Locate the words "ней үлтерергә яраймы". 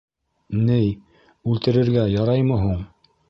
0.69-2.61